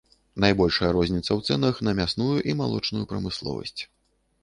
Найбольшая 0.45 0.89
розніца 0.97 1.27
ў 1.33 1.39
цэнах 1.51 1.75
на 1.89 1.95
мясную 2.01 2.33
і 2.49 2.59
малочную 2.65 3.05
прамысловасць. 3.15 3.81